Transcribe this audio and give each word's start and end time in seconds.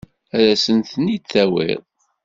Ad 0.37 0.43
asen-ten-id-tawiḍ? 0.53 1.81